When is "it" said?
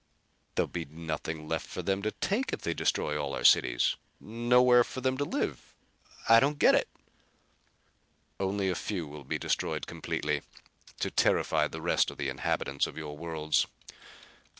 6.73-6.87